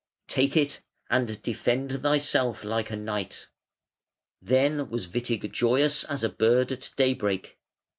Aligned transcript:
Take 0.27 0.57
it 0.57 0.81
and 1.11 1.39
defend 1.43 2.01
thyself 2.01 2.63
like 2.63 2.89
a 2.89 2.95
knight". 2.95 3.49
Then 4.41 4.89
was 4.89 5.07
Witig 5.07 5.51
joyous 5.51 6.03
as 6.05 6.23
a 6.23 6.29
bird 6.29 6.71
at 6.71 6.89
daybreak. 6.97 7.59